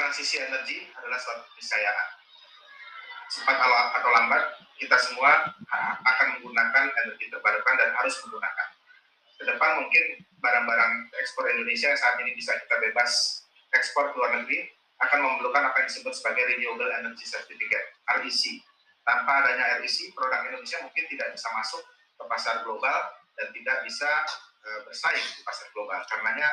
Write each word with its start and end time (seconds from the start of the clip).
transisi 0.00 0.40
energi 0.40 0.88
adalah 0.96 1.20
suatu 1.20 1.44
keniscayaan. 1.52 2.08
Cepat 3.28 3.56
atau 4.00 4.10
lambat, 4.10 4.42
kita 4.80 4.96
semua 4.96 5.44
akan 6.00 6.26
menggunakan 6.40 6.88
energi 6.88 7.28
terbarukan 7.28 7.74
dan 7.76 7.92
harus 7.92 8.16
menggunakan. 8.24 8.68
Ke 9.36 9.44
depan 9.44 9.70
mungkin 9.84 10.04
barang-barang 10.40 10.92
ekspor 11.20 11.44
Indonesia 11.52 11.92
yang 11.92 12.00
saat 12.00 12.16
ini 12.24 12.32
bisa 12.32 12.56
kita 12.56 12.80
bebas 12.80 13.44
ekspor 13.76 14.10
ke 14.10 14.16
luar 14.16 14.40
negeri 14.40 14.72
akan 15.00 15.18
memerlukan 15.20 15.62
apa 15.68 15.76
yang 15.84 15.88
disebut 15.88 16.12
sebagai 16.16 16.44
Renewable 16.48 16.90
Energy 16.90 17.24
Certificate, 17.28 18.00
REC. 18.20 18.60
Tanpa 19.04 19.44
adanya 19.44 19.80
REC, 19.80 20.12
produk 20.16 20.44
Indonesia 20.48 20.80
mungkin 20.84 21.04
tidak 21.08 21.28
bisa 21.32 21.48
masuk 21.56 21.80
ke 22.20 22.24
pasar 22.28 22.64
global 22.64 22.98
dan 23.36 23.48
tidak 23.52 23.76
bisa 23.84 24.10
uh, 24.64 24.80
bersaing 24.84 25.24
di 25.24 25.40
pasar 25.44 25.72
global. 25.72 26.04
Karenanya 26.04 26.48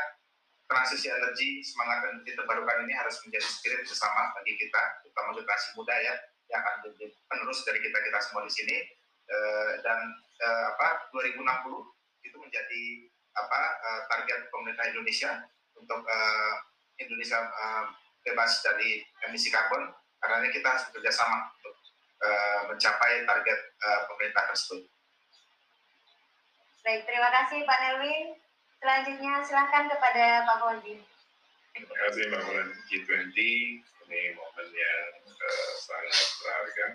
transisi 0.68 1.08
energi, 1.08 1.64
semangat 1.64 2.12
energi 2.12 2.36
terbarukan 2.36 2.84
ini 2.84 2.94
harus 2.94 3.16
menjadi 3.24 3.48
spirit 3.48 3.82
bersama 3.88 4.36
bagi 4.36 4.54
kita, 4.60 4.82
terutama 5.02 5.32
generasi 5.34 5.68
muda 5.80 5.96
ya, 5.96 6.14
yang 6.52 6.60
akan 6.60 6.74
menjadi 6.84 7.06
penerus 7.28 7.60
dari 7.64 7.80
kita 7.80 7.98
kita 8.04 8.20
semua 8.20 8.44
di 8.44 8.54
sini. 8.54 8.78
Uh, 9.28 9.84
dan 9.84 10.00
uh, 10.40 10.72
apa 10.72 11.12
2060 11.12 11.44
itu 12.24 12.38
menjadi 12.40 12.84
apa 13.36 13.62
uh, 13.76 14.02
target 14.08 14.48
pemerintah 14.48 14.88
Indonesia 14.88 15.32
untuk 15.76 16.00
Indonesia 16.98 17.38
bebas 18.26 18.66
dari 18.66 19.06
emisi 19.30 19.54
karbon 19.54 19.94
karena 20.18 20.50
kita 20.50 20.66
harus 20.66 20.90
bekerjasama 20.90 21.54
untuk 21.60 21.76
uh, 22.24 22.62
mencapai 22.72 23.28
target 23.28 23.60
pemerintah 24.10 24.44
tersebut. 24.50 24.90
Baik, 26.82 27.04
terima 27.06 27.30
kasih 27.30 27.62
Pak 27.68 27.78
Nelwin. 27.84 28.47
Selanjutnya 28.78 29.42
silahkan 29.42 29.90
kepada 29.90 30.46
Pak 30.46 30.58
Fauzi. 30.62 31.02
Terima 31.74 31.94
kasih 31.94 32.24
Mbak 32.30 32.42
Mulan 32.46 32.70
G20. 32.90 33.38
Ini 34.08 34.22
momen 34.38 34.68
yang 34.72 35.12
uh, 35.28 35.74
sangat 35.84 36.28
berharga 36.40 36.88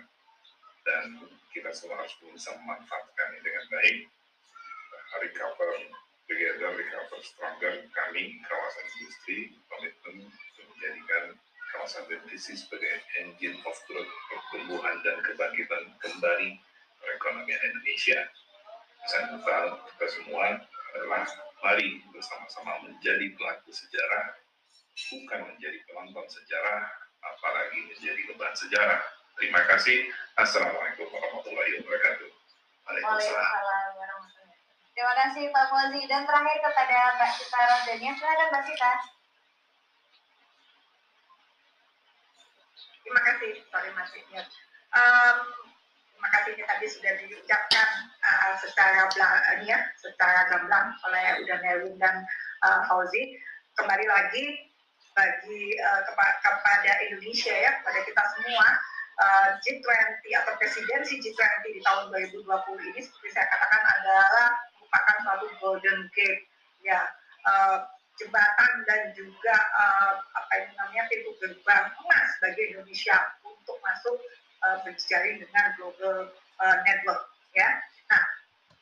dan 0.83 1.05
kita 1.53 1.69
semua 1.71 2.01
harus 2.01 2.15
bisa 2.19 2.51
memanfaatkan 2.57 3.27
ini 3.35 3.39
dengan 3.45 3.65
baik. 3.69 3.97
Recover 5.13 5.71
together, 6.25 6.71
recover 6.73 7.19
stronger. 7.21 7.73
Kami, 7.93 8.23
kawasan 8.49 8.85
industri, 8.97 9.53
komitmen 9.69 10.25
untuk 10.25 10.65
menjadikan 10.73 11.37
kawasan 11.69 12.03
BPC 12.09 12.57
sebagai 12.57 13.05
engine 13.21 13.61
of 13.61 13.77
growth, 13.85 14.13
pertumbuhan 14.31 14.97
dan 15.05 15.21
kebangkitan 15.21 15.83
kembali 16.01 16.57
perekonomian 17.03 17.61
Indonesia 17.61 18.19
saya 19.03 19.35
kita 19.35 20.07
semua 20.07 20.63
adalah 20.95 21.27
mari 21.63 22.03
bersama-sama 22.11 22.83
menjadi 22.83 23.31
pelaku 23.39 23.71
sejarah, 23.71 24.35
bukan 25.07 25.39
menjadi 25.47 25.79
penonton 25.87 26.27
sejarah, 26.27 26.91
apalagi 27.23 27.79
menjadi 27.87 28.21
beban 28.27 28.51
sejarah. 28.51 28.99
Terima 29.39 29.63
kasih. 29.71 30.11
Assalamualaikum 30.35 31.07
warahmatullahi 31.07 31.81
wabarakatuh. 31.81 32.29
Waalaikumsalam 32.83 33.47
Terima 34.93 35.13
kasih 35.17 35.49
Pak 35.49 35.65
Fauzi 35.73 36.05
dan 36.05 36.21
terakhir 36.21 36.57
kepada 36.61 36.97
Mbak 37.17 37.31
Sita 37.33 37.59
Rosdania. 37.65 38.11
Silakan 38.13 38.47
Mbak 38.53 38.63
Sita. 38.69 38.91
Terima 43.03 43.21
kasih, 43.25 43.51
sorry 43.67 43.91
masih 43.97 44.21
Um, 44.93 45.37
kasih 46.31 46.55
tadi 46.63 46.87
sudah 46.87 47.13
diucapkan 47.19 47.89
uh, 48.23 48.53
secara 48.59 49.09
ini 49.59 49.71
ya, 49.71 49.79
secara 49.99 50.47
gamblang 50.47 50.95
oleh 51.09 51.43
Udan 51.43 51.61
Erwin 51.67 51.95
dan 51.99 52.23
uh, 52.63 52.85
Fauzi. 52.87 53.35
Kembali 53.73 54.05
lagi 54.05 54.45
bagi 55.17 55.63
uh, 55.81 56.01
kepa 56.05 56.25
kepada 56.41 56.91
Indonesia 57.09 57.53
ya, 57.53 57.71
pada 57.83 57.99
kita 58.05 58.23
semua 58.37 58.67
uh, 59.19 59.47
G20 59.61 60.23
atau 60.41 60.53
presidensi 60.57 61.19
G20 61.21 61.63
di 61.69 61.81
tahun 61.83 62.09
2020 62.13 62.45
ini 62.93 62.99
seperti 63.01 63.29
saya 63.33 63.45
katakan 63.49 63.83
adalah 63.99 64.47
merupakan 64.77 65.17
suatu 65.25 65.47
golden 65.61 65.99
gate 66.13 66.43
ya 66.85 67.01
uh, 67.45 67.77
jembatan 68.21 68.71
dan 68.85 69.09
juga 69.17 69.55
uh, 69.73 70.21
apa 70.37 70.51
yang 70.61 70.71
namanya 70.77 71.03
pintu 71.09 71.33
gerbang 71.41 71.89
emas 71.89 72.29
bagi 72.41 72.61
Indonesia 72.73 73.17
untuk 73.41 73.77
masuk 73.81 74.17
uh, 74.63 74.77
berjejaring 74.87 75.43
dengan 75.43 75.65
global 75.75 76.31
uh, 76.59 76.77
network 76.87 77.27
ya. 77.53 77.69
Nah, 78.09 78.23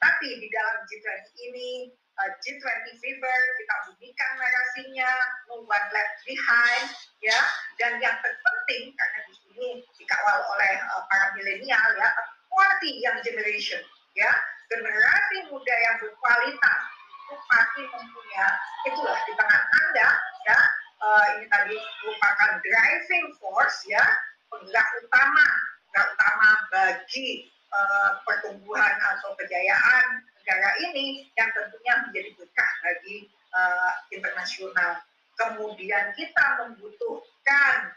tapi 0.01 0.37
di 0.41 0.47
dalam 0.49 0.85
G20 0.87 1.25
ini 1.51 1.69
uh, 2.17 2.31
G20 2.41 2.85
fever 3.01 3.39
kita 3.61 3.75
bumikan 3.89 4.31
narasinya 4.37 5.11
no 5.49 5.65
left 5.65 6.15
behind 6.25 6.85
ya. 7.21 7.39
Dan 7.77 7.97
yang 7.99 8.15
terpenting 8.21 8.93
karena 8.95 9.19
di 9.25 9.33
sini 9.41 9.67
dikawal 9.97 10.37
oleh 10.57 10.73
uh, 10.93 11.03
para 11.09 11.33
milenial 11.37 11.87
ya 11.97 12.09
quality 12.49 13.01
young 13.01 13.19
generation 13.25 13.81
ya. 14.13 14.31
Generasi 14.71 15.51
muda 15.51 15.75
yang 15.83 15.95
berkualitas 15.99 16.79
itu 17.27 17.35
pasti 17.51 17.81
mempunyai 17.91 18.55
itulah 18.87 19.19
di 19.27 19.33
tangan 19.35 19.63
anda 19.67 20.09
ya. 20.47 20.59
Uh, 21.01 21.25
ini 21.33 21.49
tadi 21.49 21.77
merupakan 22.05 22.61
driving 22.61 23.25
force 23.41 23.89
ya 23.89 24.05
penggerak 24.53 24.85
utama 25.01 25.47
penggerak 25.91 26.15
utama 26.15 26.51
bagi 26.71 27.51
uh, 27.67 28.23
pertumbuhan 28.23 28.95
atau 29.11 29.35
kejayaan 29.35 30.23
negara 30.39 30.71
ini 30.87 31.27
yang 31.35 31.51
tentunya 31.51 31.93
menjadi 32.07 32.29
berkah 32.39 32.71
bagi 32.79 33.27
uh, 33.51 33.93
internasional. 34.15 35.03
Kemudian 35.35 36.15
kita 36.15 36.45
membutuhkan 36.63 37.91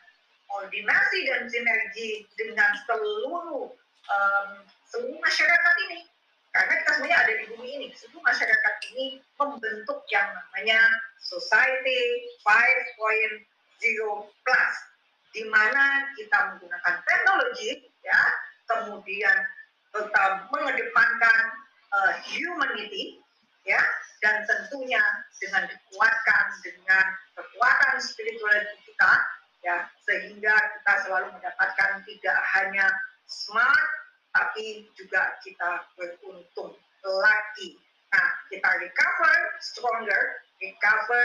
koordinasi 0.51 1.19
dan 1.31 1.47
sinergi 1.47 2.27
dengan 2.35 2.75
seluruh 2.83 3.71
um, 4.11 4.49
seluruh 4.91 5.19
masyarakat 5.23 5.75
ini. 5.87 6.03
Karena 6.55 6.75
kita 6.83 6.91
semuanya 6.99 7.19
ada 7.27 7.33
di 7.35 7.45
bumi 7.55 7.69
ini. 7.79 7.87
Seluruh 7.95 8.23
masyarakat 8.27 8.75
ini 8.95 9.23
membentuk 9.39 10.03
yang 10.11 10.35
namanya 10.35 10.83
society 11.23 12.27
5.0 12.43 13.43
plus 14.43 14.94
di 15.35 15.43
mana 15.51 16.15
kita 16.15 16.55
menggunakan 16.55 16.95
teknologi 17.03 17.91
ya 18.07 18.23
kemudian 18.71 19.37
tetap 19.91 20.47
mengedepankan 20.55 21.43
uh, 21.91 22.15
humanity 22.23 23.19
ya 23.67 23.83
dan 24.23 24.47
tentunya 24.47 25.03
dengan 25.43 25.67
dikuatkan 25.67 26.45
dengan 26.63 27.05
kekuatan 27.35 27.95
spiritual 27.99 28.59
kita 28.87 29.13
ya 29.67 29.77
sehingga 30.07 30.55
kita 30.55 30.95
selalu 31.05 31.29
mendapatkan 31.35 31.91
tidak 32.07 32.39
hanya 32.57 32.87
smart 33.27 33.89
tapi 34.35 34.87
juga 34.99 35.39
kita 35.47 35.87
beruntung 35.95 36.75
lagi. 37.05 37.79
Nah 38.11 38.29
kita 38.51 38.71
recover 38.81 39.37
stronger 39.61 40.23
recover 40.59 41.25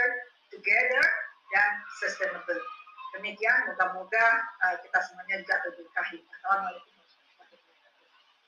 together 0.50 1.04
dan 1.50 1.70
sustainable 1.98 2.62
Demikian, 3.10 3.58
moga-moga 3.66 4.26
uh, 4.62 4.76
kita 4.78 4.98
semuanya 5.02 5.42
juga 5.42 5.54
terberkahi. 5.66 6.18
Assalamualaikum 6.30 6.99